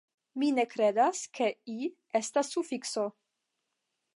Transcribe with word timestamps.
Mi 0.43 0.47
ne 0.59 0.63
kredas, 0.69 1.21
ke 1.39 1.49
-i- 1.75 1.91
estas 2.21 2.51
sufikso. 2.57 3.05